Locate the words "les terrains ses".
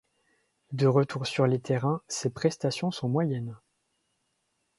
1.45-2.31